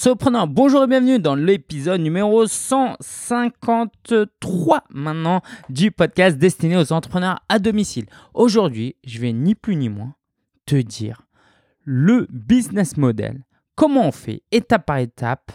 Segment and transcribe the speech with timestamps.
[0.00, 7.58] Solopreneur, bonjour et bienvenue dans l'épisode numéro 153 maintenant du podcast destiné aux entrepreneurs à
[7.58, 8.06] domicile.
[8.32, 10.14] Aujourd'hui, je vais ni plus ni moins
[10.64, 11.26] te dire
[11.84, 13.44] le business model,
[13.74, 15.52] comment on fait étape par étape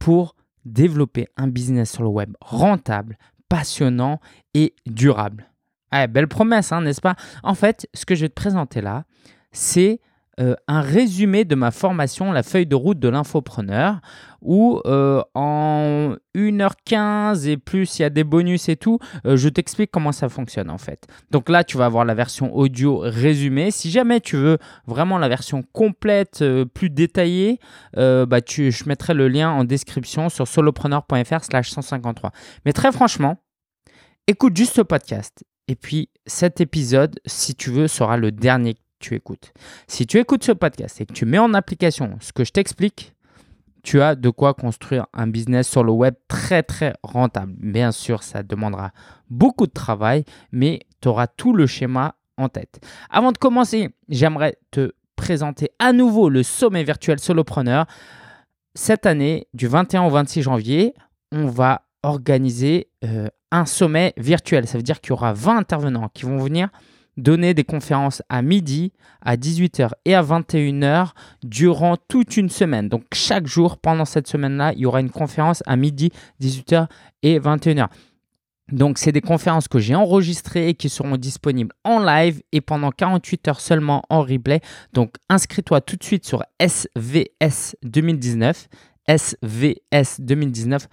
[0.00, 0.34] pour
[0.64, 3.16] développer un business sur le web rentable,
[3.48, 4.18] passionnant
[4.54, 5.52] et durable?
[5.92, 7.14] Ah, belle promesse, hein, n'est-ce pas?
[7.44, 9.04] En fait, ce que je vais te présenter là,
[9.52, 10.00] c'est
[10.40, 14.00] euh, un résumé de ma formation, la feuille de route de l'infopreneur,
[14.40, 19.48] où euh, en 1h15 et plus, il y a des bonus et tout, euh, je
[19.48, 21.08] t'explique comment ça fonctionne en fait.
[21.32, 23.72] Donc là, tu vas avoir la version audio résumée.
[23.72, 27.58] Si jamais tu veux vraiment la version complète, plus détaillée,
[27.94, 32.30] bah, je mettrai le lien en description sur solopreneur.fr slash 153.
[32.64, 33.38] Mais très franchement,
[34.28, 35.44] écoute juste ce podcast.
[35.66, 39.52] Et puis cet épisode, si tu veux, sera le dernier tu écoutes.
[39.86, 43.14] Si tu écoutes ce podcast et que tu mets en application ce que je t'explique,
[43.82, 47.54] tu as de quoi construire un business sur le web très très rentable.
[47.56, 48.92] Bien sûr, ça demandera
[49.30, 52.80] beaucoup de travail, mais tu auras tout le schéma en tête.
[53.10, 57.86] Avant de commencer, j'aimerais te présenter à nouveau le sommet virtuel solopreneur.
[58.74, 60.94] Cette année, du 21 au 26 janvier,
[61.32, 64.66] on va organiser euh, un sommet virtuel.
[64.66, 66.68] Ça veut dire qu'il y aura 20 intervenants qui vont venir
[67.18, 71.10] donner des conférences à midi, à 18h et à 21h
[71.42, 72.88] durant toute une semaine.
[72.88, 76.10] Donc chaque jour pendant cette semaine-là, il y aura une conférence à midi,
[76.40, 76.86] 18h
[77.22, 77.88] et 21h.
[78.72, 82.90] Donc c'est des conférences que j'ai enregistrées et qui seront disponibles en live et pendant
[82.90, 84.60] 48 heures seulement en replay.
[84.92, 88.68] Donc inscris-toi tout de suite sur SVS 2019
[89.08, 90.86] svs2019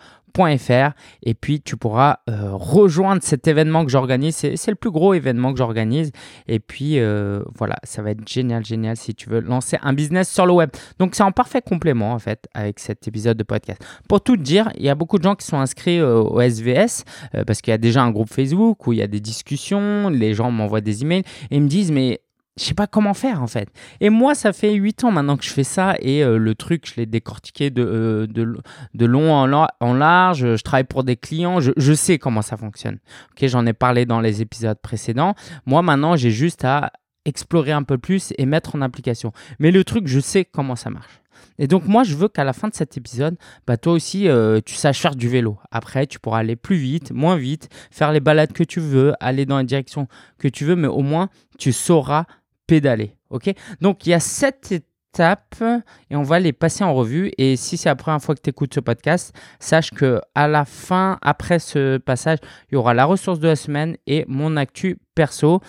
[1.24, 4.36] et puis tu pourras euh, rejoindre cet événement que j'organise.
[4.36, 6.12] C'est le plus gros événement que j'organise.
[6.48, 10.30] Et puis euh, voilà, ça va être génial, génial si tu veux lancer un business
[10.30, 10.70] sur le web.
[11.00, 13.84] Donc c'est en parfait complément en fait avec cet épisode de podcast.
[14.10, 17.04] Pour tout dire, il y a beaucoup de gens qui sont inscrits euh, au SVS
[17.48, 20.34] parce qu'il y a déjà un groupe Facebook où il y a des discussions, les
[20.34, 22.22] gens m'envoient des emails et ils me disent mais
[22.58, 23.70] je sais pas comment faire en fait.
[24.00, 26.90] Et moi, ça fait 8 ans maintenant que je fais ça et euh, le truc,
[26.90, 30.56] je l'ai décortiqué de, euh, de, long en, large.
[30.56, 33.00] Je travaille pour des clients, je, sais comment ça fonctionne.
[33.32, 35.36] Ok, j'en ai parlé dans les épisodes précédents.
[35.66, 36.92] Moi, maintenant, j'ai juste à
[37.26, 39.34] explorer un peu plus et mettre en application.
[39.60, 41.22] Mais le truc, je sais comment ça marche.
[41.58, 44.60] Et donc moi, je veux qu'à la fin de cet épisode, bah, toi aussi, euh,
[44.66, 45.58] tu saches faire du vélo.
[45.72, 49.46] Après, tu pourras aller plus vite, moins vite, faire les balades que tu veux, aller
[49.46, 52.26] dans la direction que tu veux, mais au moins, tu sauras
[52.68, 53.18] pédaler.
[53.30, 53.54] Ok?
[53.82, 55.64] Donc il y a sept étapes
[56.10, 57.32] et on va les passer en revue.
[57.38, 60.66] Et si c'est la première fois que tu écoutes ce podcast, sache que à la
[60.66, 62.40] fin, après ce passage,
[62.70, 65.62] il y aura la ressource de la semaine et mon actu perso.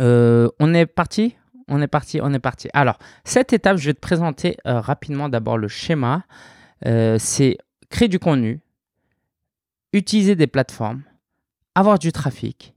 [0.00, 1.36] Euh, on est parti?
[1.68, 2.68] On est parti, on est parti.
[2.74, 6.24] Alors, cette étape, je vais te présenter euh, rapidement d'abord le schéma.
[6.84, 7.56] Euh, c'est
[7.88, 8.60] créer du contenu,
[9.94, 11.02] utiliser des plateformes,
[11.74, 12.73] avoir du trafic,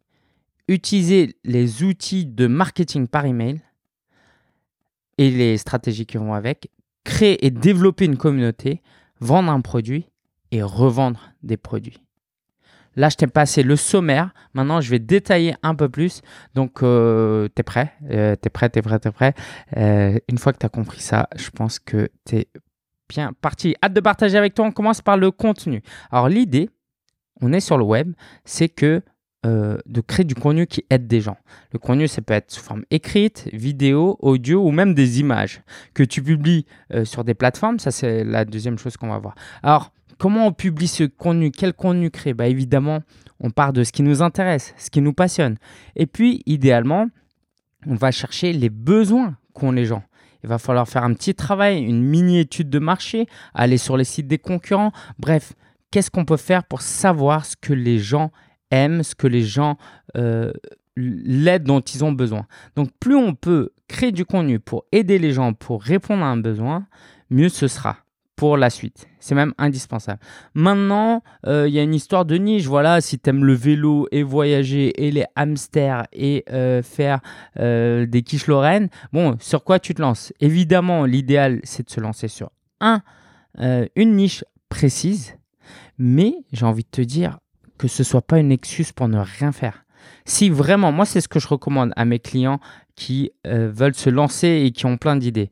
[0.67, 3.61] utiliser les outils de marketing par email
[5.17, 6.69] et les stratégies qui vont avec,
[7.03, 8.81] créer et développer une communauté,
[9.19, 10.07] vendre un produit
[10.51, 12.01] et revendre des produits.
[12.95, 14.33] Là, je t'ai passé le sommaire.
[14.53, 16.21] Maintenant, je vais détailler un peu plus.
[16.55, 17.93] Donc, euh, tu es prêt?
[18.09, 19.33] Euh, Tu es prêt, tu es prêt, tu es prêt?
[19.77, 22.47] Euh, Une fois que tu as compris ça, je pense que tu es
[23.07, 23.75] bien parti.
[23.83, 24.65] Hâte de partager avec toi.
[24.65, 25.83] On commence par le contenu.
[26.09, 26.71] Alors, l'idée,
[27.39, 28.13] on est sur le web,
[28.45, 29.03] c'est que
[29.45, 31.37] euh, de créer du contenu qui aide des gens.
[31.71, 35.61] Le contenu, ça peut être sous forme écrite, vidéo, audio ou même des images
[35.93, 37.77] que tu publies euh, sur des plateformes.
[37.77, 39.35] Ça, c'est la deuxième chose qu'on va voir.
[39.61, 41.51] Alors, comment on publie ce contenu?
[41.51, 42.33] Quel contenu créer?
[42.33, 43.01] Bah, Évidemment,
[43.39, 45.57] on part de ce qui nous intéresse, ce qui nous passionne.
[45.95, 47.07] Et puis, idéalement,
[47.85, 50.03] on va chercher les besoins qu'ont les gens.
[50.43, 54.27] Il va falloir faire un petit travail, une mini-étude de marché, aller sur les sites
[54.27, 54.91] des concurrents.
[55.19, 55.53] Bref,
[55.91, 58.31] qu'est-ce qu'on peut faire pour savoir ce que les gens
[58.71, 59.77] ce que les gens,
[60.15, 60.51] euh,
[60.95, 62.45] l'aide dont ils ont besoin.
[62.75, 66.37] Donc plus on peut créer du contenu pour aider les gens, pour répondre à un
[66.37, 66.87] besoin,
[67.29, 67.97] mieux ce sera
[68.35, 69.07] pour la suite.
[69.19, 70.19] C'est même indispensable.
[70.53, 72.65] Maintenant, euh, il y a une histoire de niche.
[72.65, 77.19] Voilà, si tu aimes le vélo et voyager et les hamsters et euh, faire
[77.57, 80.33] des quiches lorraines, bon, sur quoi tu te lances?
[80.39, 83.01] Évidemment, l'idéal, c'est de se lancer sur un,
[83.95, 85.35] une niche précise.
[85.97, 87.39] Mais j'ai envie de te dire,
[87.77, 89.85] que ce soit pas une excuse pour ne rien faire.
[90.25, 92.59] Si vraiment, moi c'est ce que je recommande à mes clients
[92.95, 95.49] qui euh, veulent se lancer et qui ont plein d'idées.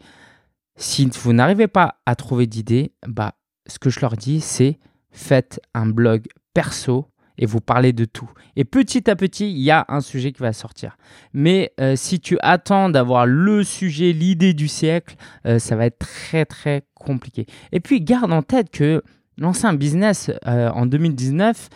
[0.75, 3.35] Si vous n'arrivez pas à trouver d'idées, bah,
[3.67, 4.79] ce que je leur dis c'est
[5.11, 7.07] faites un blog perso
[7.37, 8.29] et vous parlez de tout.
[8.55, 10.97] Et petit à petit, il y a un sujet qui va sortir.
[11.33, 15.99] Mais euh, si tu attends d'avoir le sujet, l'idée du siècle, euh, ça va être
[15.99, 17.45] très très compliqué.
[17.71, 19.03] Et puis garde en tête que
[19.37, 21.69] lancer un business euh, en 2019,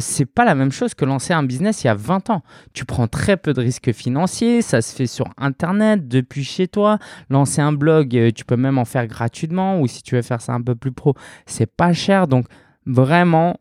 [0.00, 2.42] c'est pas la même chose que lancer un business il y a 20 ans.
[2.72, 6.98] Tu prends très peu de risques financiers, ça se fait sur internet depuis chez toi.
[7.30, 10.52] Lancer un blog, tu peux même en faire gratuitement ou si tu veux faire ça
[10.52, 11.14] un peu plus pro,
[11.46, 12.26] c'est pas cher.
[12.26, 12.46] Donc
[12.86, 13.58] vraiment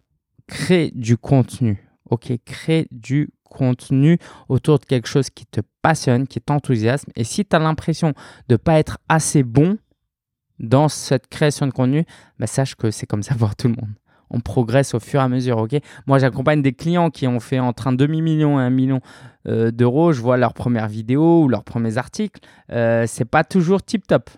[0.48, 1.84] crée du contenu.
[2.10, 4.18] Ok, crée du contenu
[4.50, 7.12] autour de quelque chose qui te passionne, qui t'enthousiasme.
[7.16, 8.14] Et si tu as l'impression
[8.48, 9.78] de pas être assez bon
[10.60, 12.06] dans cette création de contenu,
[12.40, 13.94] bah, sache que c'est comme ça pour tout le monde.
[14.30, 15.58] On progresse au fur et à mesure.
[15.58, 15.78] ok?
[16.06, 19.00] Moi, j'accompagne des clients qui ont fait entre un demi-million et un million
[19.48, 20.12] euh, d'euros.
[20.12, 22.42] Je vois leurs premières vidéos ou leurs premiers articles.
[22.72, 24.30] Euh, c'est pas toujours tip-top,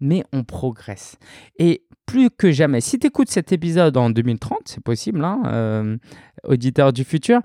[0.00, 1.16] mais on progresse.
[1.58, 2.80] Et plus que jamais.
[2.80, 5.96] Si tu écoutes cet épisode en 2030, c'est possible, hein, euh,
[6.44, 7.40] auditeur du futur,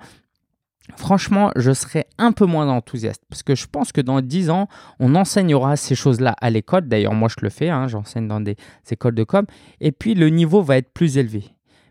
[0.95, 4.67] franchement, je serai un peu moins enthousiaste parce que je pense que dans 10 ans,
[4.99, 6.87] on enseignera ces choses-là à l'école.
[6.87, 8.55] D'ailleurs, moi, je le fais, hein, j'enseigne dans des
[8.89, 9.45] écoles de com.
[9.81, 11.43] Et puis, le niveau va être plus élevé.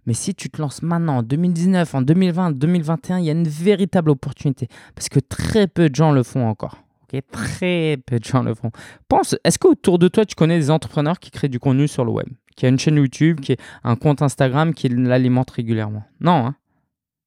[0.06, 3.48] Mais si tu te lances maintenant, en 2019, en 2020, 2021, il y a une
[3.48, 6.78] véritable opportunité parce que très peu de gens le font encore.
[7.32, 8.70] Très peu de gens le font.
[9.08, 12.10] Pense, est-ce qu'autour de toi, tu connais des entrepreneurs qui créent du contenu sur le
[12.10, 12.26] web?
[12.56, 16.04] Qui a une chaîne YouTube, qui a un compte Instagram, qui l'alimente régulièrement?
[16.20, 16.54] Non, hein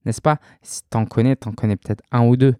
[0.06, 0.38] n'est-ce pas?
[0.62, 2.56] Si tu en connais, tu en connais peut-être un ou deux.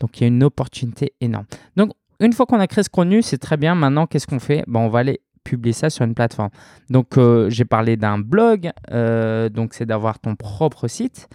[0.00, 1.46] Donc il y a une opportunité énorme.
[1.76, 3.74] Donc une fois qu'on a créé ce contenu, c'est très bien.
[3.74, 4.64] Maintenant, qu'est-ce qu'on fait?
[4.66, 6.50] Bon, On va aller publier ça sur une plateforme.
[6.90, 11.28] Donc euh, j'ai parlé d'un blog, euh, donc c'est d'avoir ton propre site.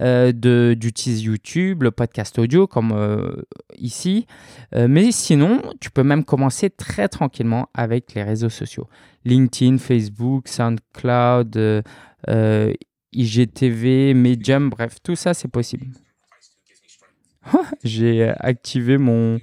[0.00, 0.32] Euh,
[0.74, 3.44] d'utiliser YouTube, le podcast audio comme
[3.78, 4.26] ici.
[4.74, 8.88] Mais sinon, tu peux même commencer très tranquillement avec les réseaux sociaux.
[9.24, 11.84] LinkedIn, Facebook, SoundCloud,
[13.14, 15.86] IGTV, Medium, bref, tout ça c'est possible.
[17.84, 19.38] j'ai activé mon...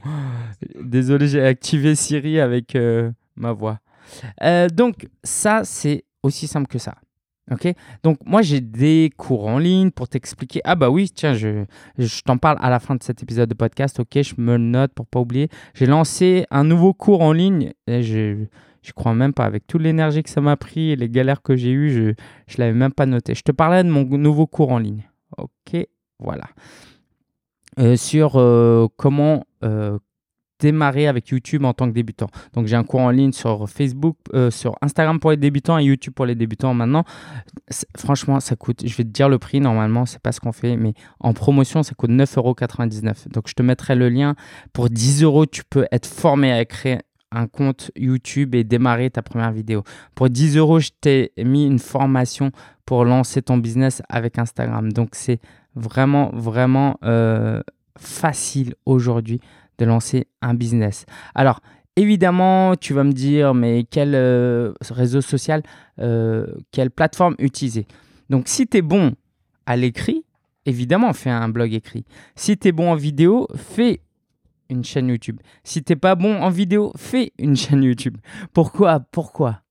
[0.81, 2.77] Désolé, j'ai activé Siri avec
[3.35, 3.79] ma voix.
[4.73, 6.95] donc ça, c'est aussi simple que ça.
[7.51, 7.67] Ok,
[8.01, 10.61] donc moi j'ai des cours en ligne pour t'expliquer.
[10.63, 11.65] Ah bah oui, tiens, je,
[11.97, 13.99] je t'en parle à la fin de cet épisode de podcast.
[13.99, 15.49] Ok, je me note pour pas oublier.
[15.73, 17.73] J'ai lancé un nouveau cours en ligne.
[17.87, 18.03] Et
[18.81, 21.55] je crois même pas avec toute l'énergie que ça m'a pris et les galères que
[21.55, 22.13] j'ai eues, je ne
[22.57, 23.35] l'avais même pas noté.
[23.35, 25.03] Je te parlais de mon nouveau cours en ligne.
[25.37, 25.87] Ok,
[26.19, 26.45] voilà.
[27.79, 29.97] Euh, sur euh, comment euh,
[30.59, 32.27] démarrer avec YouTube en tant que débutant.
[32.53, 34.17] Donc j'ai un cours en ligne sur Facebook,
[34.51, 37.03] sur Instagram pour les débutants et YouTube pour les débutants maintenant.
[37.97, 40.77] Franchement, ça coûte, je vais te dire le prix, normalement, c'est pas ce qu'on fait,
[40.77, 43.29] mais en promotion, ça coûte 9,99€.
[43.29, 44.35] Donc je te mettrai le lien.
[44.71, 46.99] Pour 10 euros, tu peux être formé à créer
[47.31, 49.83] un compte YouTube et démarrer ta première vidéo.
[50.15, 52.51] Pour 10 euros, je t'ai mis une formation
[52.85, 54.91] pour lancer ton business avec Instagram.
[54.91, 55.39] Donc c'est
[55.75, 57.61] vraiment, vraiment euh,
[57.97, 59.39] facile aujourd'hui
[59.77, 61.05] de lancer un business.
[61.33, 61.61] Alors,
[61.95, 65.63] évidemment, tu vas me dire, mais quel euh, réseau social,
[65.99, 67.87] euh, quelle plateforme utiliser?
[68.29, 69.13] Donc, si tu es bon
[69.65, 70.23] à l'écrit,
[70.65, 72.05] évidemment, fais un blog écrit.
[72.35, 74.01] Si tu es bon en vidéo, fais
[74.71, 75.39] une chaîne YouTube.
[75.63, 78.17] Si tu n'es pas bon en vidéo, fais une chaîne YouTube.
[78.53, 79.61] Pourquoi Pourquoi?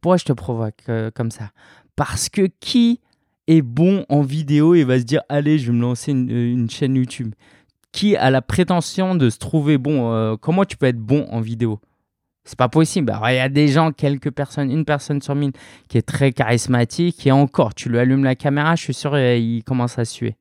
[0.00, 1.50] Pourquoi je te provoque euh, comme ça?
[1.96, 3.00] Parce que qui
[3.46, 6.94] est bon en vidéo et va se dire, allez, je vais me lancer une chaîne
[6.94, 7.34] YouTube?
[7.92, 10.12] Qui a la prétention de se trouver bon.
[10.12, 11.80] Euh, comment tu peux être bon en vidéo?
[12.44, 13.12] C'est pas possible.
[13.28, 15.52] il y a des gens, quelques personnes, une personne sur mille
[15.88, 19.62] qui est très charismatique et encore, tu lui allumes la caméra, je suis sûr, il
[19.64, 20.36] commence à suer.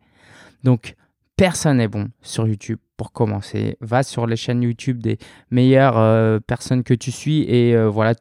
[0.64, 0.96] Donc,
[1.36, 3.78] personne n'est bon sur YouTube pour commencer.
[3.80, 5.20] Va sur les chaînes YouTube des
[5.52, 8.14] meilleures euh, personnes que tu suis et euh, voilà,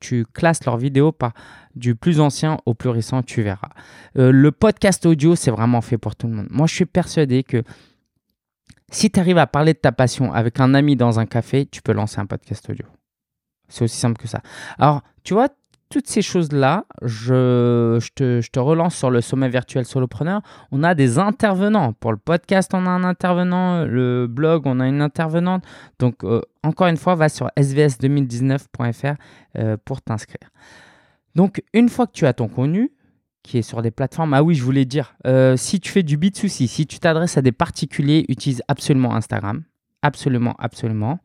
[0.00, 1.34] tu, classes leurs vidéos par
[1.76, 3.70] du plus ancien au plus récent, tu verras.
[4.16, 6.48] le podcast audio, c'est vraiment fait pour tout le monde.
[6.50, 7.62] Moi, je suis persuadé que
[8.90, 11.80] si tu arrives à parler de ta passion avec un ami dans un café, tu
[11.80, 12.86] peux lancer un podcast audio.
[13.68, 14.40] C'est aussi simple que ça.
[14.78, 15.48] Alors, tu vois,
[15.94, 20.40] toutes ces choses-là, je, te, relance sur le sommet virtuel solopreneur.
[20.72, 21.92] On a des intervenants.
[21.92, 23.84] Pour le podcast, on a un intervenant.
[23.84, 25.62] Le blog, on a une intervenante.
[26.00, 29.14] Donc, euh, encore une fois, va sur svs2019.fr
[29.56, 30.50] euh, pour t'inscrire.
[31.36, 32.90] Donc, une fois que tu as ton contenu,
[33.44, 34.34] qui est sur des plateformes.
[34.34, 37.42] Ah oui, je voulais dire, euh, si tu fais du B2C, si tu t'adresses à
[37.42, 39.62] des particuliers, utilise absolument Instagram.
[40.04, 41.18] Absolument, absolument.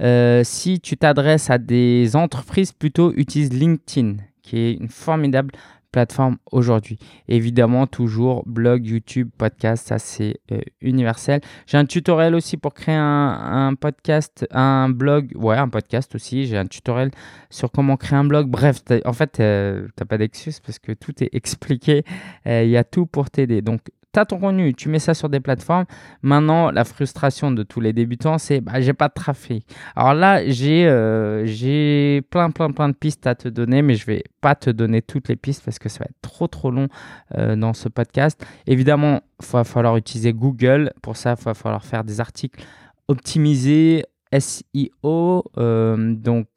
[0.00, 5.50] Euh, si tu t'adresses à des entreprises, plutôt utilise LinkedIn, qui est une formidable
[5.90, 6.98] plateforme aujourd'hui.
[7.26, 11.40] Évidemment, toujours blog, YouTube, podcast, ça c'est euh, universel.
[11.66, 16.46] J'ai un tutoriel aussi pour créer un, podcast, un blog, ouais, un podcast aussi.
[16.46, 17.10] J'ai un tutoriel
[17.50, 18.48] sur comment créer un blog.
[18.48, 22.04] Bref, en fait, euh, tu n'as pas d'excuse parce que tout est expliqué.
[22.46, 23.60] Euh, il y a tout pour t'aider.
[23.60, 23.80] Donc,
[24.12, 25.84] tu as ton contenu, tu mets ça sur des plateformes.
[26.22, 29.66] Maintenant, la frustration de tous les débutants, c'est bah, j'ai pas de trafic.
[29.94, 34.06] Alors là, j'ai euh, j'ai plein, plein, plein de pistes à te donner, mais je
[34.06, 36.88] vais pas te donner toutes les pistes parce que ça va être trop, trop long
[37.36, 38.44] euh, dans ce podcast.
[38.66, 40.92] Évidemment, il va falloir utiliser Google.
[41.02, 42.62] Pour ça, il va falloir faire des articles
[43.08, 44.04] optimisés,
[44.38, 45.44] SEO.
[45.58, 46.48] Euh, donc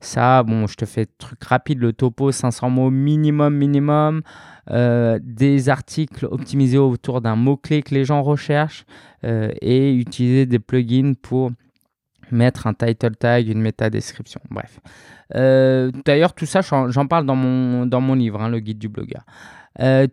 [0.00, 4.22] ça, bon, je te fais truc rapide, le topo, 500 mots minimum, minimum.
[4.70, 8.84] Euh, des articles optimisés autour d'un mot-clé que les gens recherchent
[9.24, 11.50] euh, et utiliser des plugins pour
[12.30, 14.40] mettre un title tag, une méta description.
[14.50, 14.78] Bref.
[15.34, 18.88] Euh, d'ailleurs, tout ça, j'en parle dans mon, dans mon livre, hein, le guide du
[18.88, 19.24] blogueur.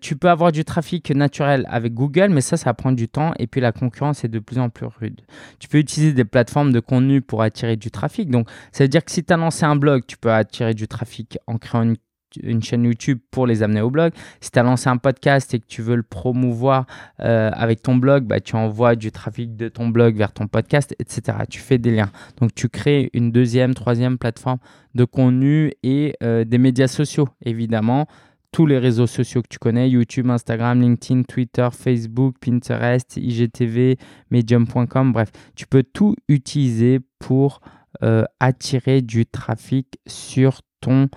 [0.02, 3.48] Tu peux avoir du trafic naturel avec Google, mais ça, ça prend du temps et
[3.48, 5.22] puis la concurrence est de plus en plus rude.
[5.60, 8.30] Tu peux utiliser des plateformes de contenu pour attirer du trafic.
[8.30, 10.88] Donc, ça veut dire que si tu as lancé un blog, tu peux attirer du
[10.88, 11.96] trafic en créant une
[12.42, 14.14] une chaîne YouTube pour les amener au blog.
[14.42, 16.86] Si tu as lancé un podcast et que tu veux le promouvoir
[17.22, 20.96] euh, avec ton blog, bah, tu envoies du trafic de ton blog vers ton podcast,
[21.00, 21.40] etc.
[21.50, 22.12] Tu fais des liens.
[22.40, 24.60] Donc tu crées une deuxième, troisième plateforme
[24.96, 28.08] de contenu et euh, des médias sociaux, évidemment.
[28.52, 33.98] Tous les réseaux sociaux que tu connais, YouTube, Instagram, LinkedIn, Twitter, Facebook, Pinterest, IGTV,
[34.32, 37.62] Medium.com, bref, tu peux tout utiliser pour
[38.04, 41.10] euh, attirer du trafic sur ton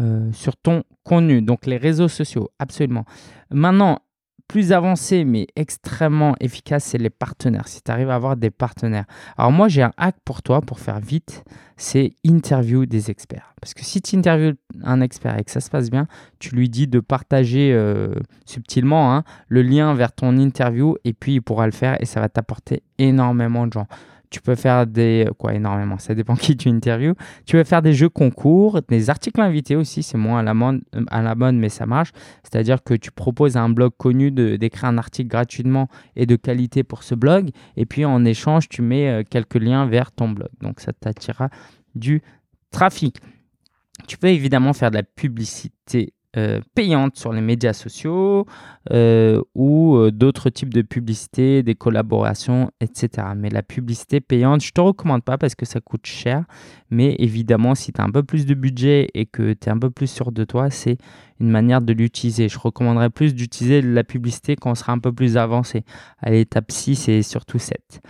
[0.00, 1.42] euh, sur ton contenu.
[1.42, 3.04] Donc les réseaux sociaux, absolument.
[3.50, 3.98] Maintenant,
[4.48, 7.68] plus avancé mais extrêmement efficace, c'est les partenaires.
[7.68, 9.04] Si tu arrives à avoir des partenaires.
[9.36, 11.44] Alors moi, j'ai un hack pour toi pour faire vite,
[11.76, 13.54] c'est interview des experts.
[13.60, 16.68] Parce que si tu interviews un expert et que ça se passe bien, tu lui
[16.68, 18.14] dis de partager euh,
[18.46, 22.20] subtilement hein, le lien vers ton interview et puis il pourra le faire et ça
[22.20, 23.86] va t'apporter énormément de gens.
[24.30, 25.28] Tu peux faire des.
[25.38, 27.14] Quoi, énormément, ça dépend qui tu interviews.
[27.46, 30.82] Tu peux faire des jeux concours, des articles invités aussi, c'est moins à la, mode,
[31.08, 32.10] à la mode, mais ça marche.
[32.42, 36.82] C'est-à-dire que tu proposes à un blog connu d'écrire un article gratuitement et de qualité
[36.82, 40.48] pour ce blog, et puis en échange, tu mets euh, quelques liens vers ton blog.
[40.60, 41.48] Donc ça t'attirera
[41.94, 42.22] du
[42.70, 43.18] trafic.
[44.06, 48.46] Tu peux évidemment faire de la publicité euh, payantes sur les médias sociaux
[48.92, 53.28] euh, ou euh, d'autres types de publicité, des collaborations, etc.
[53.36, 56.44] Mais la publicité payante, je ne te recommande pas parce que ça coûte cher.
[56.90, 59.78] Mais évidemment, si tu as un peu plus de budget et que tu es un
[59.78, 60.98] peu plus sûr de toi, c'est
[61.40, 62.48] une manière de l'utiliser.
[62.48, 65.84] Je recommanderais plus d'utiliser la publicité quand on sera un peu plus avancé.
[66.20, 68.00] À l'étape 6 et surtout 7.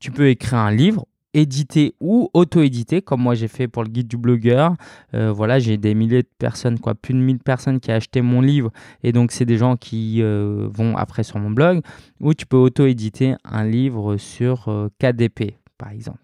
[0.00, 4.08] Tu peux écrire un livre éditer ou auto-éditer, comme moi j'ai fait pour le guide
[4.08, 4.74] du blogueur.
[5.12, 8.22] Euh, voilà, j'ai des milliers de personnes, quoi, plus de 1000 personnes qui ont acheté
[8.22, 8.70] mon livre,
[9.02, 11.82] et donc c'est des gens qui euh, vont après sur mon blog,
[12.20, 16.18] ou tu peux auto-éditer un livre sur euh, KDP, par exemple.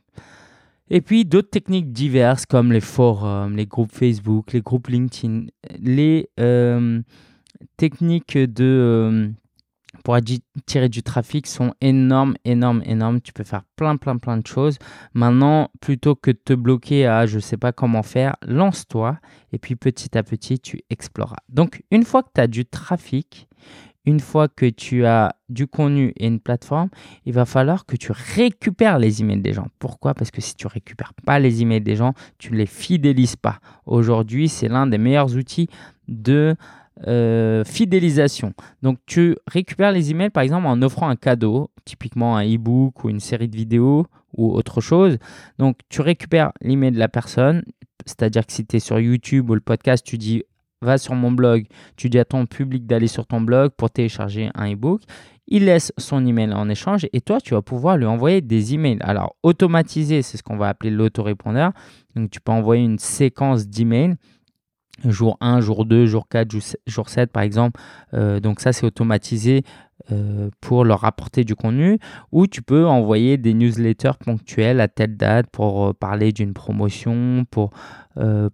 [0.88, 5.46] Et puis d'autres techniques diverses comme les forums, les groupes Facebook, les groupes LinkedIn,
[5.80, 6.28] les
[7.76, 9.30] techniques de
[10.04, 13.20] pour attirer du trafic sont énormes, énormes, énormes.
[13.20, 14.78] Tu peux faire plein, plein, plein de choses.
[15.14, 19.18] Maintenant, plutôt que de te bloquer à je ne sais pas comment faire, lance-toi
[19.52, 21.38] et puis petit à petit, tu exploreras.
[21.48, 23.48] Donc, une fois que tu as du trafic,
[24.06, 26.88] une fois que tu as du contenu et une plateforme,
[27.26, 29.68] il va falloir que tu récupères les emails des gens.
[29.78, 30.14] Pourquoi?
[30.14, 33.60] Parce que si tu récupères pas les emails des gens, tu ne les fidélises pas.
[33.84, 35.68] Aujourd'hui, c'est l'un des meilleurs outils
[36.08, 36.56] de
[37.06, 38.52] euh, fidélisation.
[38.82, 43.08] Donc, tu récupères les emails, par exemple, en offrant un cadeau, typiquement un e-book ou
[43.08, 44.06] une série de vidéos
[44.36, 45.18] ou autre chose.
[45.58, 47.62] Donc, tu récupères l'email de la personne,
[48.06, 50.42] c'est-à-dire que si tu es sur YouTube ou le podcast, tu dis
[50.82, 51.66] va sur mon blog,
[51.96, 55.02] tu dis à ton public d'aller sur ton blog pour télécharger un e-book.
[55.46, 58.98] Il laisse son email en échange et toi, tu vas pouvoir lui envoyer des emails.
[59.00, 61.72] Alors, automatisé, c'est ce qu'on va appeler l'autorépondeur.
[62.14, 64.14] Donc, tu peux envoyer une séquence d'emails
[65.04, 66.50] jour 1, jour 2, jour 4,
[66.86, 67.80] jour 7 par exemple.
[68.14, 69.62] Euh, donc ça c'est automatisé
[70.12, 71.98] euh, pour leur apporter du contenu
[72.32, 77.44] ou tu peux envoyer des newsletters ponctuels à telle date pour euh, parler d'une promotion,
[77.50, 77.70] pour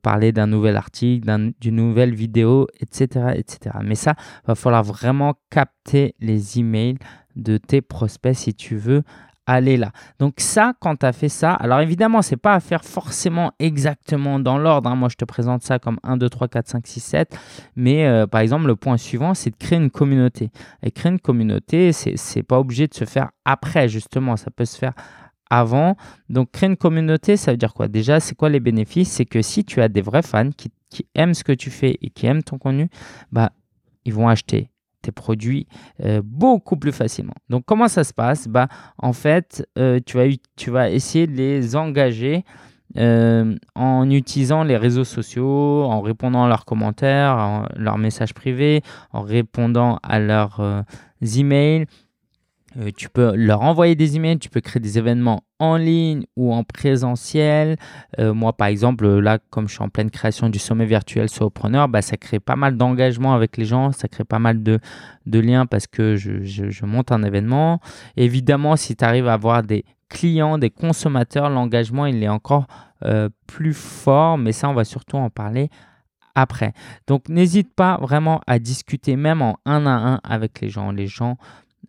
[0.02, 3.76] parler d'un nouvel article, d'une nouvelle vidéo, etc., etc.
[3.82, 4.14] Mais ça,
[4.46, 6.98] va falloir vraiment capter les emails
[7.34, 9.02] de tes prospects si tu veux
[9.46, 9.92] aller là.
[10.18, 14.38] Donc ça, quand tu as fait ça, alors évidemment, c'est pas à faire forcément exactement
[14.38, 14.90] dans l'ordre.
[14.90, 14.96] Hein.
[14.96, 17.38] Moi, je te présente ça comme 1, 2, 3, 4, 5, 6, 7.
[17.76, 20.50] Mais euh, par exemple, le point suivant, c'est de créer une communauté.
[20.82, 24.36] Et créer une communauté, c'est pas obligé de se faire après, justement.
[24.36, 24.92] Ça peut se faire
[25.48, 25.96] avant.
[26.28, 27.88] Donc, créer une communauté, ça veut dire quoi?
[27.88, 29.10] Déjà, c'est quoi les bénéfices?
[29.12, 30.72] C'est que si tu as des vrais fans qui,
[31.14, 32.88] aiment ce que tu fais et qui aiment ton contenu,
[33.30, 33.52] bah,
[34.06, 34.70] ils vont acheter
[35.12, 35.66] produits
[36.04, 37.34] euh, beaucoup plus facilement.
[37.48, 38.48] Donc comment ça se passe?
[38.48, 40.24] Bah, En fait, euh, tu, vas,
[40.56, 42.44] tu vas essayer de les engager
[42.96, 48.82] euh, en utilisant les réseaux sociaux, en répondant à leurs commentaires, à leurs messages privés,
[49.12, 50.84] en répondant à leurs
[51.20, 51.86] emails.
[52.78, 56.52] Euh, tu peux leur envoyer des emails, tu peux créer des événements en ligne ou
[56.52, 57.76] en présentiel.
[58.18, 61.88] Euh, moi, par exemple, là, comme je suis en pleine création du sommet virtuel Solopreneur,
[61.88, 64.80] bah, ça crée pas mal d'engagement avec les gens, ça crée pas mal de,
[65.26, 67.80] liens parce que je, monte un événement.
[68.16, 72.66] Évidemment, si tu arrives à avoir des clients, des consommateurs, l'engagement, il est encore
[73.04, 75.68] euh, plus fort, mais ça, on va surtout en parler
[76.34, 76.74] après.
[77.06, 80.92] Donc, n'hésite pas vraiment à discuter même en un à un avec les gens.
[80.92, 81.38] Les gens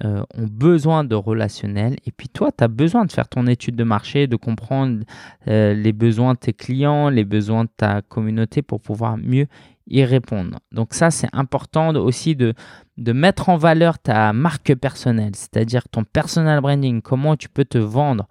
[0.03, 1.95] euh, ont besoin de relationnel.
[2.05, 5.03] Et puis toi, tu as besoin de faire ton étude de marché, de comprendre
[5.47, 9.47] euh, les besoins de tes clients, les besoins de ta communauté pour pouvoir mieux
[9.87, 10.59] y répondre.
[10.71, 12.53] Donc ça, c'est important aussi de,
[12.97, 17.77] de mettre en valeur ta marque personnelle, c'est-à-dire ton personal branding, comment tu peux te
[17.77, 18.27] vendre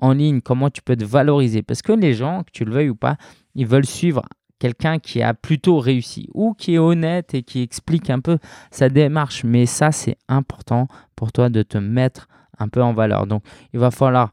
[0.00, 1.62] en ligne, comment tu peux te valoriser?
[1.62, 3.16] Parce que les gens, que tu le veuilles ou pas,
[3.54, 4.22] ils veulent suivre
[4.60, 8.38] quelqu'un qui a plutôt réussi ou qui est honnête et qui explique un peu
[8.70, 9.42] sa démarche.
[9.42, 10.86] Mais ça, c'est important
[11.16, 12.28] pour toi de te mettre
[12.60, 13.26] un peu en valeur.
[13.26, 14.30] Donc, il va falloir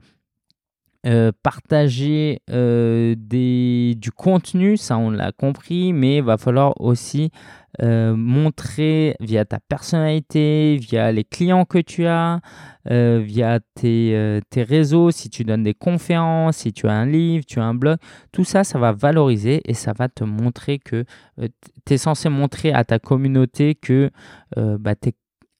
[1.05, 7.31] euh, partager euh, du contenu, ça on l'a compris, mais il va falloir aussi
[7.81, 12.41] euh, montrer via ta personnalité, via les clients que tu as,
[12.85, 17.59] via tes, tes, réseaux, si tu donnes des conférences, si tu as un livre, tu
[17.59, 17.97] as un blog,
[18.31, 21.05] tout ça, ça va valoriser et ça va te montrer que
[21.85, 24.09] tu es censé montrer à ta communauté que
[24.55, 25.13] bah, tu es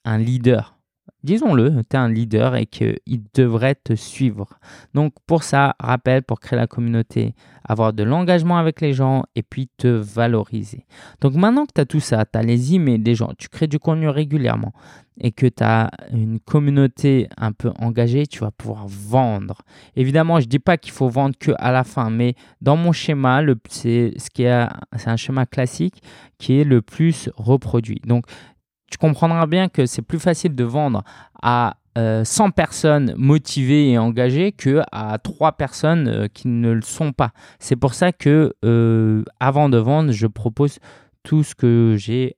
[0.03, 0.76] un leader
[1.23, 4.47] disons-le, tu es un leader et qu'il devrait te suivre.
[4.93, 9.43] Donc pour ça, rappelle, pour créer la communauté, avoir de l'engagement avec les gens et
[9.43, 10.85] puis te valoriser.
[11.21, 13.67] Donc maintenant que tu as tout ça, tu as les emails des gens, tu crées
[13.67, 14.73] du contenu régulièrement
[15.19, 19.63] et que tu as une communauté un peu engagée, tu vas pouvoir vendre.
[19.95, 22.91] Évidemment, je ne dis pas qu'il faut vendre que à la fin, mais dans mon
[22.91, 24.13] schéma, c'est
[24.47, 26.03] un schéma classique
[26.37, 27.99] qui est le plus reproduit.
[28.05, 28.25] Donc,
[28.89, 31.03] tu comprendras bien que c'est plus facile de vendre
[31.41, 36.81] à 100 euh, personnes motivées et engagées que à 3 personnes euh, qui ne le
[36.81, 37.31] sont pas.
[37.59, 40.79] C'est pour ça que euh, avant de vendre, je propose
[41.23, 42.37] tout ce que j'ai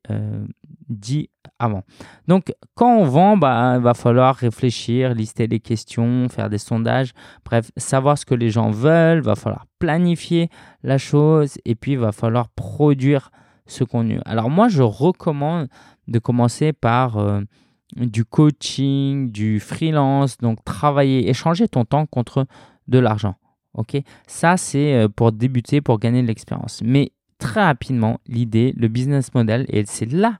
[0.90, 1.30] dit
[1.60, 1.84] avant.
[2.28, 7.12] Donc quand on vend, bah, il va falloir réfléchir, lister les questions, faire des sondages,
[7.46, 10.50] bref, savoir ce que les gens veulent, il va falloir planifier
[10.82, 13.30] la chose et puis il va falloir produire
[13.70, 14.20] ce contenu.
[14.26, 15.68] Alors moi, je recommande
[16.08, 17.42] de commencer par euh,
[17.96, 22.46] du coaching, du freelance, donc travailler, échanger ton temps contre
[22.88, 23.36] de l'argent.
[23.74, 26.82] Ok, ça c'est euh, pour débuter, pour gagner de l'expérience.
[26.84, 30.38] Mais très rapidement, l'idée, le business model, et c'est là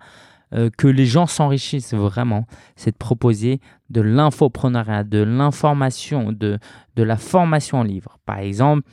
[0.54, 3.62] euh, que les gens s'enrichissent vraiment, c'est de proposer
[3.92, 6.58] de l'infoprenariat, de l'information, de,
[6.96, 8.18] de la formation en livre.
[8.26, 8.90] Par exemple,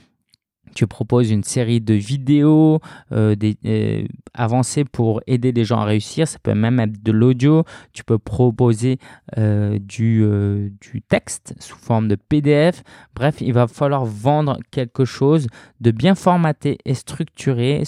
[0.76, 5.84] tu proposes une série de vidéos euh, des, euh, avancées pour aider les gens à
[5.84, 6.28] réussir.
[6.28, 7.64] Ça peut même être de l'audio.
[7.94, 8.98] Tu peux proposer
[9.38, 10.22] euh, du,
[10.80, 12.82] du, texte sous forme de PDF.
[13.14, 15.46] Bref, il va falloir vendre quelque chose
[15.80, 17.82] de bien formaté et structuré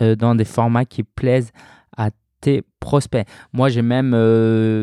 [0.00, 1.52] dans des formats qui plaisent
[1.96, 2.08] à
[2.40, 3.26] tes prospects.
[3.52, 4.12] Moi, j'ai même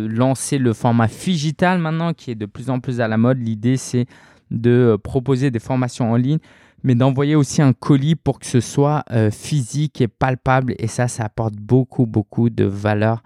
[0.08, 3.40] lancé le format digital maintenant qui est de plus en plus à la mode.
[3.40, 4.06] L'idée, c'est
[4.52, 6.40] de proposer des formations en ligne
[6.84, 10.76] mais d'envoyer aussi un colis pour que ce soit euh, physique et palpable.
[10.80, 13.24] Et ça, ça apporte beaucoup, beaucoup de valeur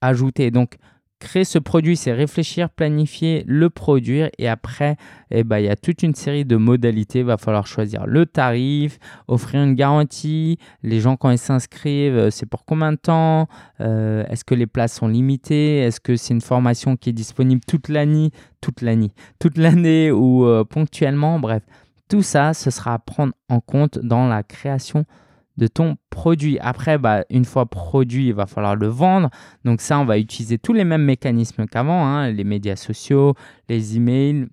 [0.00, 0.50] ajoutée.
[0.50, 0.76] Donc,
[1.18, 4.96] créer ce produit, c'est réfléchir, planifier, le produire et après,
[5.30, 7.20] eh ben, il y a toute une série de modalités.
[7.20, 8.98] Il va falloir choisir le tarif,
[9.28, 13.48] offrir une garantie, les gens quand ils s'inscrivent, euh, c'est pour combien de temps,
[13.80, 17.60] euh, est-ce que les places sont limitées, est-ce que c'est une formation qui est disponible
[17.66, 18.30] toute l'année,
[18.62, 21.62] toute l'année, toute l'année ou ponctuellement, bref.
[22.10, 25.04] Tout ça, ce sera à prendre en compte dans la création
[25.56, 26.58] de ton produit.
[26.58, 29.30] Après, bah, une fois produit, il va falloir le vendre.
[29.64, 33.34] Donc ça, on va utiliser tous les mêmes mécanismes qu'avant, hein, les médias sociaux,
[33.68, 34.48] les emails.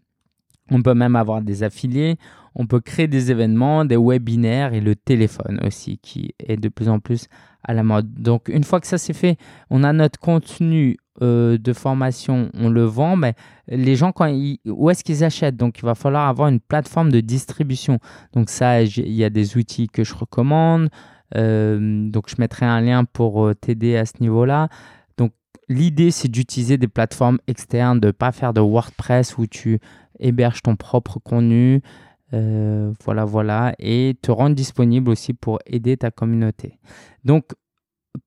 [0.69, 2.17] On peut même avoir des affiliés.
[2.57, 6.89] On peut créer des événements, des webinaires et le téléphone aussi, qui est de plus
[6.89, 7.27] en plus
[7.63, 8.13] à la mode.
[8.15, 9.37] Donc une fois que ça c'est fait,
[9.69, 13.33] on a notre contenu euh, de formation, on le vend, mais
[13.67, 14.31] les gens, quand
[14.67, 15.57] où est-ce qu'ils achètent?
[15.57, 17.97] Donc, il va falloir avoir une plateforme de distribution.
[18.33, 20.89] Donc, ça, il y a des outils que je recommande.
[21.35, 24.69] Euh, donc, je mettrai un lien pour euh, t'aider à ce niveau-là.
[25.17, 25.31] Donc,
[25.69, 29.79] l'idée, c'est d'utiliser des plateformes externes, de ne pas faire de WordPress où tu
[30.19, 31.81] héberges ton propre contenu.
[32.31, 36.79] Voilà, voilà, et te rendre disponible aussi pour aider ta communauté.
[37.23, 37.45] Donc,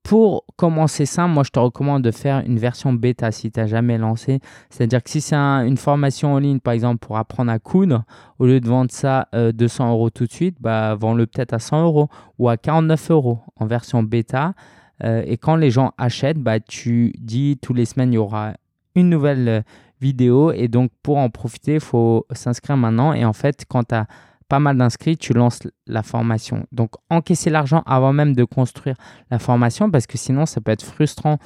[0.03, 3.67] pour commencer ça, moi je te recommande de faire une version bêta si tu n'as
[3.67, 4.41] jamais lancé.
[4.69, 8.05] C'est-à-dire que si c'est une formation en ligne, par exemple, pour apprendre à coudre,
[8.39, 11.59] au lieu de vendre ça 200 euh, euros tout de suite, bah, vends-le peut-être à
[11.59, 12.09] 100 euros
[12.39, 14.55] ou à 49 euros en version bêta.
[15.03, 18.55] Euh, et quand les gens achètent, bah, tu dis tous les semaines, il y aura
[18.95, 19.61] une nouvelle euh,
[20.01, 20.53] vidéo.
[20.53, 23.13] Et donc, pour en profiter, il faut s'inscrire maintenant.
[23.13, 24.07] Et en fait, quand tu as
[24.49, 26.67] pas mal d'inscrits, tu lances la formation.
[26.73, 28.97] Donc, encaisser l'argent avant même de construire
[29.31, 31.39] la formation parce que sinon, ça peut être frustrant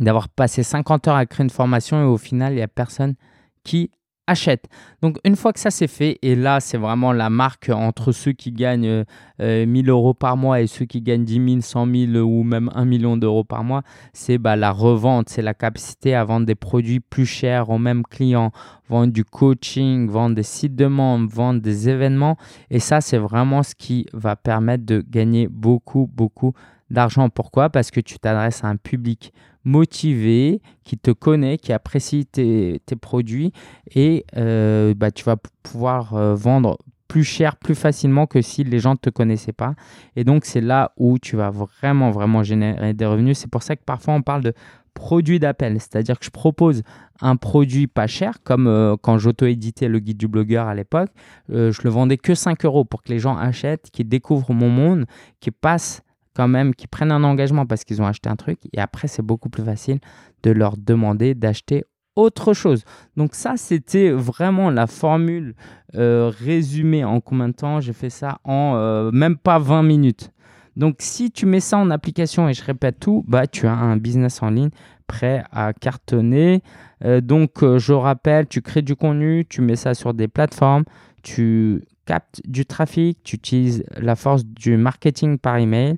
[0.00, 3.14] d'avoir passé 50 heures à créer une formation et au final, il n'y a personne
[3.62, 3.90] qui
[4.26, 4.68] achète.
[5.02, 8.32] Donc une fois que ça c'est fait, et là c'est vraiment la marque entre ceux
[8.32, 9.04] qui gagnent
[9.40, 12.42] euh, 1000 euh, euros par mois et ceux qui gagnent 10 000, 100 000 ou
[12.42, 13.82] même 1 million d'euros par mois,
[14.12, 18.02] c'est bah, la revente, c'est la capacité à vendre des produits plus chers aux mêmes
[18.04, 18.50] clients,
[18.88, 22.36] vendre du coaching, vendre des sites de membres, vendre des événements.
[22.70, 26.54] Et ça c'est vraiment ce qui va permettre de gagner beaucoup, beaucoup
[26.90, 27.28] d'argent.
[27.28, 27.68] Pourquoi?
[27.70, 29.32] Parce que tu t'adresses à un public
[29.64, 33.52] motivé, qui te connaît, qui apprécie tes, produits
[33.94, 38.78] et euh, bah, tu vas pouvoir euh, vendre plus cher, plus facilement que si les
[38.78, 39.74] gens ne te connaissaient pas.
[40.16, 43.38] Et donc, c'est là où tu vas vraiment, vraiment générer des revenus.
[43.38, 44.52] C'est pour ça que parfois, on parle de
[44.94, 46.82] produit d'appel, c'est-à-dire que je propose
[47.20, 51.10] un produit pas cher, comme euh, quand j'auto-éditais le guide du blogueur à l'époque,
[51.48, 55.06] je le vendais que 5 euros pour que les gens achètent, qu'ils découvrent mon monde,
[55.40, 56.02] qu'ils passent
[56.34, 58.58] quand même, qui prennent un engagement parce qu'ils ont acheté un truc.
[58.72, 60.00] Et après, c'est beaucoup plus facile
[60.42, 61.84] de leur demander d'acheter
[62.16, 62.84] autre chose.
[63.16, 65.54] Donc ça, c'était vraiment la formule
[65.94, 70.30] euh, résumée en combien de temps J'ai fait ça en euh, même pas 20 minutes.
[70.76, 73.96] Donc si tu mets ça en application et je répète tout, bah tu as un
[73.96, 74.70] business en ligne
[75.06, 76.62] prêt à cartonner.
[77.04, 80.84] Euh, donc je rappelle, tu crées du contenu, tu mets ça sur des plateformes,
[81.22, 85.96] tu captes du trafic, tu utilises la force du marketing par email,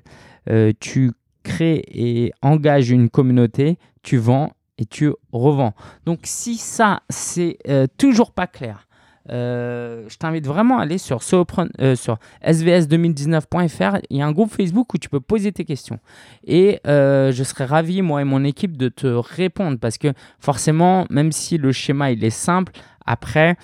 [0.49, 1.11] euh, tu
[1.43, 5.73] crées et engages une communauté, tu vends et tu revends.
[6.05, 8.87] Donc si ça, c'est euh, toujours pas clair,
[9.29, 13.97] euh, je t'invite vraiment à aller sur, sur svs2019.fr.
[14.09, 15.99] Il y a un groupe Facebook où tu peux poser tes questions.
[16.45, 21.33] Et je serai ravi, moi et mon équipe, de te répondre parce que forcément, même
[21.33, 22.71] si le schéma est simple,
[23.05, 23.57] après,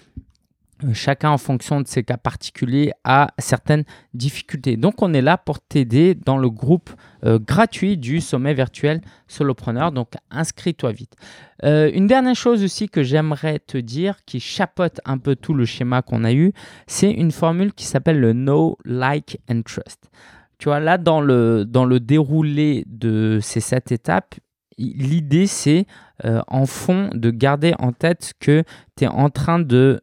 [0.93, 4.78] chacun en fonction de ses cas particuliers a certaines difficultés.
[4.78, 6.89] Donc on est là pour t'aider dans le groupe
[7.24, 9.91] euh, gratuit du sommet virtuel solopreneur.
[9.91, 11.15] Donc inscris-toi vite.
[11.63, 15.65] Euh, une dernière chose aussi que j'aimerais te dire qui chapeaute un peu tout le
[15.65, 16.54] schéma qu'on a eu,
[16.88, 20.10] c'est une formule qui s'appelle le Know, Like and Trust.
[20.58, 24.36] Tu vois, là dans le, dans le déroulé de ces sept étapes,
[24.78, 25.86] l'idée c'est
[26.24, 28.63] en fond de garder en tête que
[28.96, 30.02] tu es en train de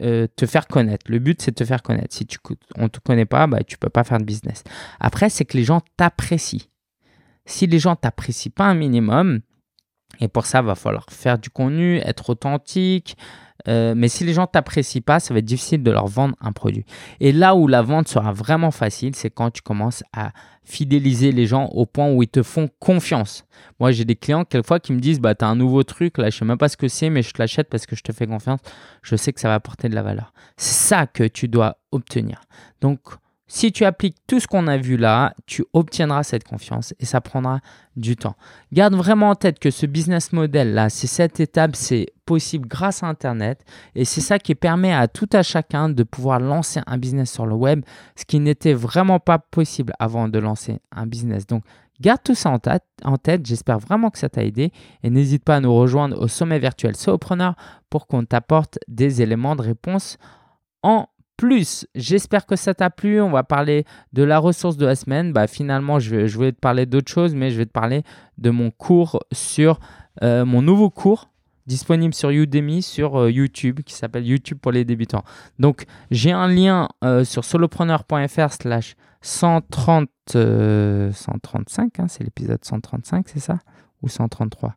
[0.00, 1.06] euh, te faire connaître.
[1.08, 2.14] Le but, c'est de te faire connaître.
[2.14, 2.38] Si tu,
[2.76, 4.64] on ne te connaît pas, bah, tu ne peux pas faire de business.
[5.00, 6.66] Après, c'est que les gens t'apprécient.
[7.44, 9.40] Si les gens t'apprécient pas un minimum,
[10.22, 13.16] et pour ça, il va falloir faire du contenu, être authentique,
[13.68, 16.52] euh, mais si les gens t'apprécient pas, ça va être difficile de leur vendre un
[16.52, 16.84] produit.
[17.18, 20.30] Et là où la vente sera vraiment facile, c'est quand tu commences à
[20.64, 23.44] fidéliser les gens au point où ils te font confiance.
[23.80, 26.38] Moi, j'ai des clients quelquefois qui me disent bah as un nouveau truc là, je
[26.38, 28.28] sais même pas ce que c'est mais je te l'achète parce que je te fais
[28.28, 28.60] confiance,
[29.02, 30.32] je sais que ça va apporter de la valeur.
[30.56, 32.42] C'est ça que tu dois obtenir.
[32.80, 33.00] Donc
[33.54, 37.20] si tu appliques tout ce qu'on a vu là, tu obtiendras cette confiance et ça
[37.20, 37.60] prendra
[37.96, 38.34] du temps.
[38.72, 43.02] Garde vraiment en tête que ce business model là, c'est cette étape, c'est possible grâce
[43.02, 43.62] à Internet
[43.94, 47.44] et c'est ça qui permet à tout à chacun de pouvoir lancer un business sur
[47.44, 47.84] le web,
[48.16, 51.46] ce qui n'était vraiment pas possible avant de lancer un business.
[51.46, 51.62] Donc,
[52.00, 52.58] garde tout ça en
[53.18, 53.44] tête.
[53.44, 56.96] J'espère vraiment que ça t'a aidé et n'hésite pas à nous rejoindre au sommet virtuel
[56.96, 57.54] Solopreneur
[57.90, 60.16] pour qu'on t'apporte des éléments de réponse
[60.82, 61.06] en
[61.42, 61.88] plus.
[61.96, 63.20] J'espère que ça t'a plu.
[63.20, 65.32] On va parler de la ressource de la semaine.
[65.32, 68.04] Bah, finalement, je, voulais te parler d'autre chose, mais je vais te parler
[68.38, 69.80] de mon cours sur
[70.22, 71.30] euh, mon nouveau cours
[71.66, 75.24] disponible sur Udemy, sur euh, YouTube, qui s'appelle YouTube pour les débutants.
[75.58, 83.40] Donc, j'ai un lien euh, sur solopreneur.fr slash 130, 135, hein, c'est l'épisode 135, c'est
[83.40, 83.58] ça?
[84.02, 84.74] Ou 133.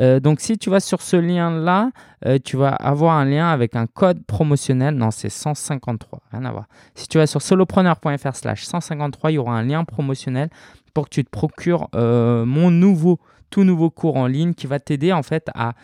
[0.00, 1.90] Euh, donc si tu vas sur ce lien-là,
[2.26, 4.94] euh, tu vas avoir un lien avec un code promotionnel.
[4.94, 6.66] Non, c'est 153, rien à voir.
[6.94, 10.48] Si tu vas sur solopreneur.fr slash 153, il y aura un lien promotionnel
[10.94, 13.18] pour que tu te procures euh, mon nouveau,
[13.50, 15.74] tout nouveau cours en ligne qui va t'aider en fait à...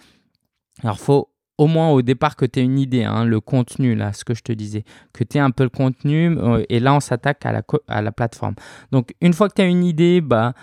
[0.83, 4.12] Alors, faut au moins au départ que tu aies une idée, hein, le contenu, là,
[4.12, 7.01] ce que je te disais, que tu aies un peu le contenu, et là on
[7.01, 8.55] s'attaque à la, à la plateforme.
[8.92, 10.55] Donc une fois que tu as une idée, bah,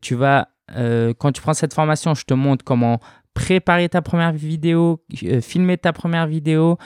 [0.00, 3.00] tu vas euh, quand tu prends cette formation, je te montre comment
[3.34, 6.78] préparer ta première vidéo, euh, filmer ta première vidéo,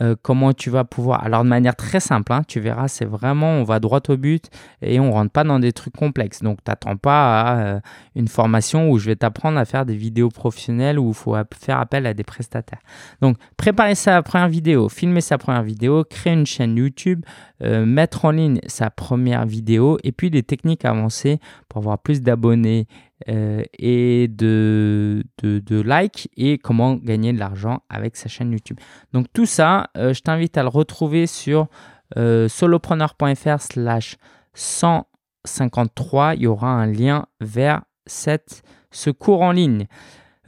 [0.00, 1.24] euh, comment tu vas pouvoir.
[1.24, 4.50] Alors de manière très simple, hein, tu verras, c'est vraiment, on va droit au but
[4.82, 6.42] et on rentre pas dans des trucs complexes.
[6.42, 7.80] Donc t'attends pas à euh,
[8.14, 11.78] une formation où je vais t'apprendre à faire des vidéos professionnelles où il faut faire
[11.78, 12.80] appel à des prestataires.
[13.22, 17.24] Donc préparer sa première vidéo, filmer sa première vidéo, créer une chaîne YouTube,
[17.62, 22.22] euh, mettre en ligne sa première vidéo et puis des techniques avancées pour avoir plus
[22.22, 22.86] d'abonnés
[23.28, 28.78] euh, et de, de, likes et comment gagner de l'argent avec sa chaîne YouTube.
[29.12, 31.68] Donc tout ça, euh, je t'invite à le retrouver sur
[32.16, 34.16] solopreneur.fr slash
[34.54, 36.34] 153.
[36.36, 39.86] Il y aura un lien vers ce cours en ligne.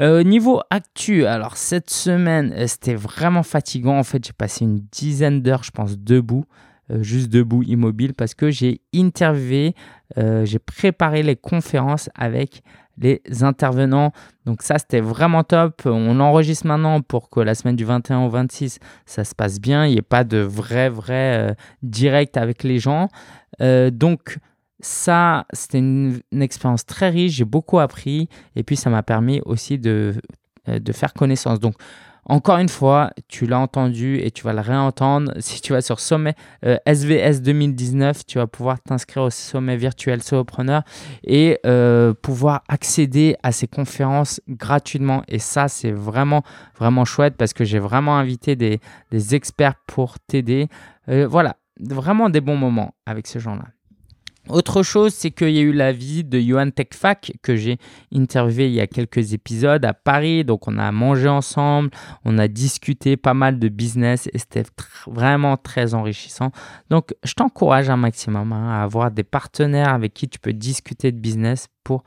[0.01, 3.99] niveau actu, alors cette semaine, c'était vraiment fatigant.
[3.99, 6.47] En fait, j'ai passé une dizaine d'heures, je pense, debout.
[6.91, 9.75] Euh, juste debout immobile parce que j'ai interviewé,
[10.19, 12.63] euh, j'ai préparé les conférences avec
[13.01, 14.13] les intervenants.
[14.47, 15.83] Donc ça, c'était vraiment top.
[15.85, 19.87] On enregistre maintenant pour que la semaine du 21 au 26, ça se passe bien.
[19.87, 23.09] Il n'y ait pas de vrai, vrai euh, direct avec les gens.
[23.59, 24.39] donc
[24.83, 27.35] ça, c'était une, une, expérience très riche.
[27.35, 28.29] J'ai beaucoup appris.
[28.57, 30.15] Et puis, ça m'a permis aussi de,
[30.67, 31.61] de faire connaissance.
[31.61, 31.75] Donc,
[32.25, 35.33] encore une fois, tu l'as entendu et tu vas le réentendre.
[35.41, 36.35] Si tu vas sur sommet
[36.87, 40.83] SVS euh, 2019, tu vas pouvoir t'inscrire au sommet virtuel Solopreneur
[41.25, 45.23] et euh, pouvoir accéder à ces conférences gratuitement.
[45.29, 46.43] Et ça, c'est vraiment,
[46.79, 48.81] vraiment chouette parce que j'ai vraiment invité des,
[49.35, 50.69] experts pour t'aider.
[51.09, 53.65] Euh, voilà, vraiment des bons moments avec ces gens-là.
[54.49, 57.79] Autre chose, c'est qu'il y a eu la visite de Johan Techfac que j'ai
[58.13, 60.45] interviewé il y a quelques épisodes à Paris.
[60.45, 61.91] Donc on a mangé ensemble,
[62.25, 64.65] on a discuté pas mal de business et c'était
[65.07, 66.51] vraiment très enrichissant.
[66.89, 71.13] Donc je t'encourage un maximum hein, à avoir des partenaires avec qui tu peux discuter
[71.13, 72.03] de business pour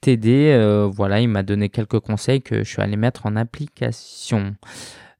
[0.00, 0.52] t'aider.
[0.52, 4.54] Euh, voilà, il m'a donné quelques conseils que je suis allé mettre en application.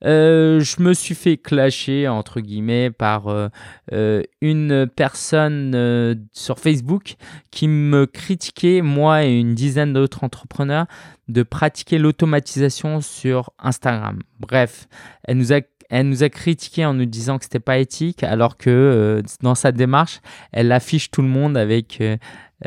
[0.05, 3.49] Euh, je me suis fait clasher, entre guillemets, par euh,
[3.93, 7.17] euh, une personne sur Facebook
[7.51, 10.87] qui me critiquait, moi et une dizaine d'autres entrepreneurs,
[11.29, 14.21] de pratiquer l'automatisation sur Instagram.
[14.41, 14.89] Bref,
[15.25, 18.57] elle nous a elle nous a critiqué en nous disant que c'était pas éthique, alors
[18.57, 22.03] que dans sa démarche, elle affiche tout le monde avec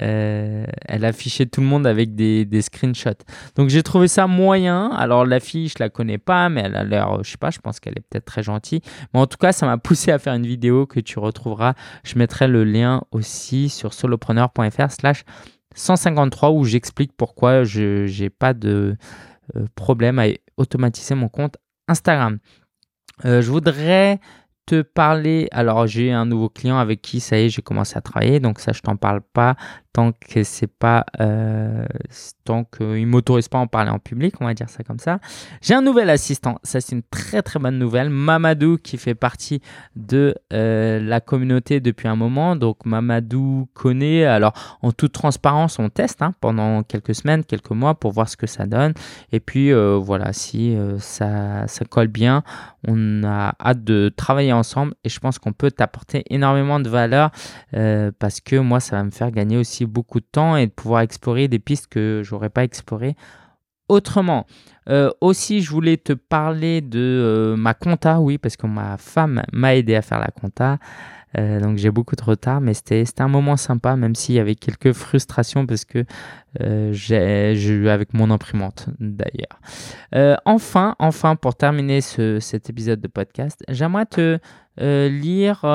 [0.02, 3.24] euh, elle affichait tout le monde avec des, screenshots.
[3.56, 4.92] Donc j'ai trouvé ça moyen.
[4.92, 7.60] Alors la fille, je la connais pas, mais elle a l'air, je sais pas, je
[7.60, 8.82] pense qu'elle est peut-être très gentille.
[9.14, 11.74] Mais en tout cas, ça m'a poussé à faire une vidéo que tu retrouveras.
[12.04, 15.24] Je mettrai le lien aussi sur solopreneur.fr slash
[15.76, 18.96] 153 où j'explique pourquoi je n'ai pas de
[19.56, 20.26] euh, problème à
[20.58, 22.40] automatiser mon compte Instagram.
[23.26, 24.20] Euh, je voudrais
[24.78, 25.48] parler.
[25.52, 28.40] Alors, j'ai un nouveau client avec qui, ça y est, j'ai commencé à travailler.
[28.40, 29.56] Donc, ça, je t'en parle pas
[29.94, 31.06] tant que c'est pas.
[31.20, 31.86] Euh,
[32.46, 35.20] tant qu'il m'autorise pas à en parler en public, on va dire ça comme ça.
[35.62, 36.60] J'ai un nouvel assistant.
[36.64, 38.10] Ça, c'est une très, très bonne nouvelle.
[38.10, 39.62] Mamadou, qui fait partie
[39.96, 42.56] de euh, la communauté depuis un moment.
[42.56, 44.26] Donc, Mamadou connaît.
[44.26, 48.38] Alors, en toute transparence, on teste hein, pendant quelques semaines, quelques mois pour voir ce
[48.38, 48.94] que ça donne.
[49.32, 52.44] Et puis, euh, voilà, si ça, ça colle bien,
[52.88, 57.32] on a hâte de travailler ensemble et je pense qu'on peut t'apporter énormément de valeur
[58.20, 61.02] parce que moi, ça va me faire gagner aussi beaucoup de temps et de pouvoir
[61.02, 63.16] explorer des pistes que j'aurais pas explorées
[63.90, 64.46] autrement.
[64.88, 69.44] Euh, aussi, je voulais te parler de euh, ma compta, oui, parce que ma femme
[69.52, 70.78] m'a aidé à faire la compta.
[71.38, 74.56] Euh, donc j'ai beaucoup de retard, mais c'était un moment sympa, même s'il y avait
[74.56, 76.06] quelques frustrations parce que
[76.92, 80.40] j'ai eu avec mon imprimante d'ailleurs.
[80.46, 84.40] Enfin, enfin, pour terminer ce, cet épisode de podcast, j'aimerais te
[84.80, 85.66] lire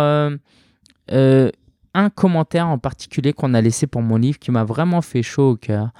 [1.94, 5.50] un commentaire en particulier qu'on a laissé pour mon livre qui m'a vraiment fait chaud
[5.50, 5.90] au cœur.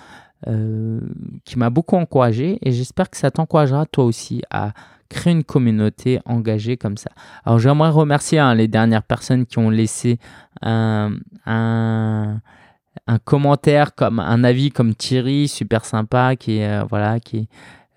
[1.44, 4.74] qui m'a beaucoup encouragé et j'espère que ça t'encouragera toi aussi à
[5.08, 7.10] créer une communauté engagée comme ça.
[7.44, 10.18] Alors j'aimerais remercier hein, les dernières personnes qui ont laissé
[10.62, 11.12] un,
[11.46, 12.40] un,
[13.24, 17.48] commentaire comme un avis comme Thierry, super sympa, qui euh, voilà, qui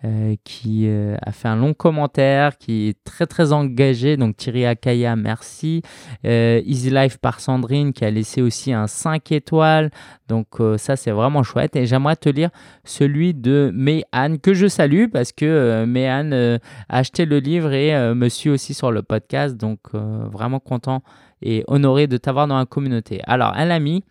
[0.07, 4.15] euh, qui euh, a fait un long commentaire, qui est très très engagé.
[4.15, 5.81] Donc Thierry Akaya, merci.
[6.25, 9.91] Euh, Easy Life par Sandrine qui a laissé aussi un 5 étoiles.
[10.29, 11.75] Donc ça c'est vraiment chouette.
[11.75, 12.49] Et j'aimerais te lire
[12.83, 18.29] celui de Méhan que je salue parce que Méhan a acheté le livre et me
[18.29, 19.57] suit aussi sur le podcast.
[19.57, 21.01] Donc vraiment content
[21.41, 23.21] et honoré de t'avoir dans la communauté.
[23.25, 24.03] Alors elle a mis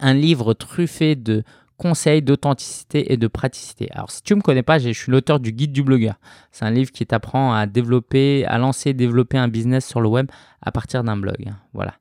[0.00, 1.42] un livre truffé de
[1.76, 3.88] conseils d'authenticité et de praticité.
[3.92, 6.14] Alors, si tu ne me connais pas, je suis l'auteur du guide du blogueur.
[6.50, 10.30] C'est un livre qui t'apprend à développer, à lancer développer un business sur le web
[10.62, 11.52] à partir d'un blog.
[11.74, 11.94] Voilà.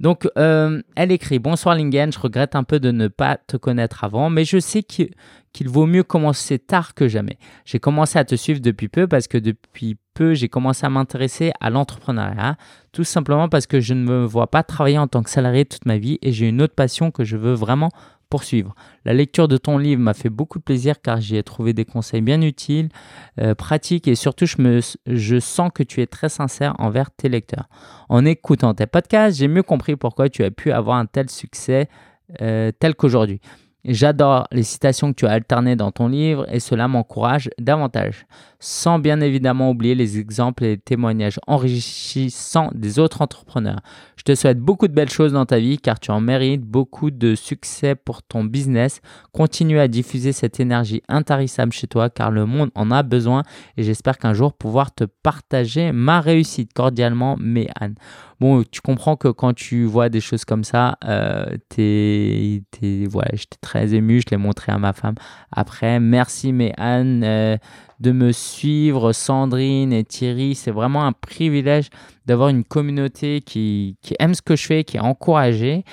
[0.00, 4.04] Donc, euh, elle écrit Bonsoir Lingen, je regrette un peu de ne pas te connaître
[4.04, 5.10] avant, mais je sais qu'il
[5.64, 7.38] vaut mieux commencer tard que jamais.
[7.64, 11.52] J'ai commencé à te suivre depuis peu parce que depuis peu, j'ai commencé à m'intéresser
[11.60, 12.56] à l'entrepreneuriat,
[12.92, 15.84] tout simplement parce que je ne me vois pas travailler en tant que salarié toute
[15.84, 17.90] ma vie et j'ai une autre passion que je veux vraiment
[18.28, 18.74] poursuivre.
[19.04, 21.84] La lecture de ton livre m'a fait beaucoup de plaisir car j'y ai trouvé des
[21.84, 22.88] conseils bien utiles,
[23.40, 27.68] euh, pratiques et surtout je, sens que tu es très sincère envers tes lecteurs.
[28.08, 31.88] En écoutant tes podcasts, j'ai mieux compris pourquoi tu as pu avoir un tel succès
[32.40, 33.40] euh, tel qu'aujourd'hui.
[33.84, 38.26] J'adore les citations que tu as alternées dans ton livre et cela m'encourage davantage,
[38.68, 43.78] sans bien évidemment oublier les exemples et les témoignages enrichissants des autres entrepreneurs.
[44.16, 47.12] Je te souhaite beaucoup de belles choses dans ta vie car tu en mérites beaucoup
[47.12, 49.00] de succès pour ton business.
[49.30, 53.44] Continue à diffuser cette énergie intarissable chez toi car le monde en a besoin
[53.76, 56.72] et j'espère qu'un jour pouvoir te partager ma réussite.
[56.72, 57.94] Cordialement, Méane.
[58.38, 62.62] Bon, tu comprends que quand tu vois des choses comme ça, euh, t'es,
[63.08, 65.14] voilà, j'étais très ému, je l'ai montré à ma femme.
[65.50, 67.56] Après, merci Méane euh,
[68.00, 68.55] de me suivre,
[69.12, 70.54] Sandrine et Thierry.
[70.54, 71.90] C'est vraiment un privilège
[72.26, 75.84] d'avoir une communauté qui, qui aime ce que je fais, qui est encouragée.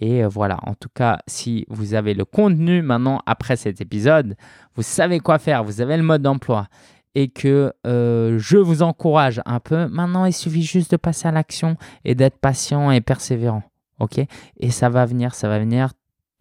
[0.00, 4.36] Et euh, voilà, en tout cas, si vous avez le contenu maintenant après cet épisode,
[4.74, 6.68] vous savez quoi faire, vous avez le mode d'emploi
[7.14, 11.30] et que euh, je vous encourage un peu, maintenant il suffit juste de passer à
[11.30, 13.62] l'action et d'être patient et persévérant.
[13.98, 14.18] Ok?
[14.58, 15.92] Et ça va venir, ça va venir.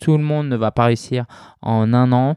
[0.01, 1.25] Tout le monde ne va pas réussir
[1.61, 2.35] en un an,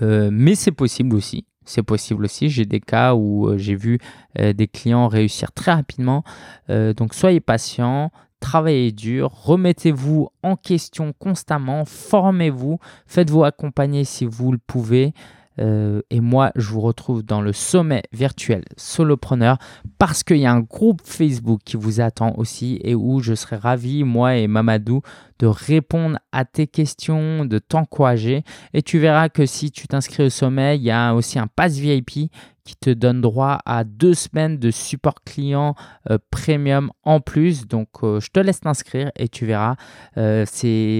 [0.00, 1.44] euh, mais c'est possible aussi.
[1.64, 2.48] C'est possible aussi.
[2.48, 3.98] J'ai des cas où euh, j'ai vu
[4.36, 6.24] des clients réussir très rapidement.
[6.68, 14.58] donc soyez patient, travaillez dur, remettez-vous en question constamment, formez-vous, faites-vous accompagner si vous le
[14.58, 15.14] pouvez.
[15.60, 19.58] Euh, et moi, je vous retrouve dans le sommet virtuel Solopreneur
[19.98, 23.56] parce qu'il y a un groupe Facebook qui vous attend aussi et où je serai
[23.56, 25.00] ravi, moi et Mamadou,
[25.38, 28.44] de répondre à tes questions, de t'encourager.
[28.72, 31.76] Et tu verras que si tu t'inscris au sommet, il y a aussi un pass
[31.76, 32.30] VIP
[32.64, 35.74] qui te donne droit à deux semaines de support client
[36.10, 37.66] euh, premium en plus.
[37.66, 39.76] Donc, euh, je te laisse t'inscrire et tu verras.
[40.16, 40.46] Euh,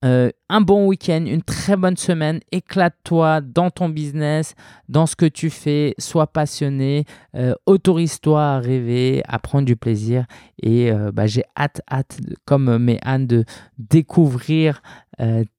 [0.06, 2.40] euh, un bon week-end, une très bonne semaine.
[2.52, 4.54] Éclate-toi dans ton business,
[4.90, 5.96] dans ce que tu fais.
[5.98, 7.06] Sois passionné.
[7.36, 10.26] Euh, autorise-toi à rêver, à prendre du plaisir.
[10.62, 13.46] Et euh, bah, j'ai hâte, hâte, comme mes Anne, de
[13.78, 14.82] découvrir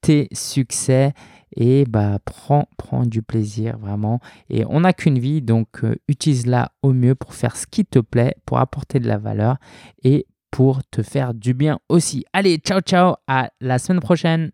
[0.02, 1.14] tes succès
[1.56, 4.20] et bah prends, prends du plaisir vraiment.
[4.50, 7.98] Et on n'a qu'une vie, donc euh, utilise-la au mieux pour faire ce qui te
[7.98, 9.56] plaît, pour apporter de la valeur
[10.02, 12.24] et pour te faire du bien aussi.
[12.32, 14.50] Allez, ciao ciao, à la semaine prochaine.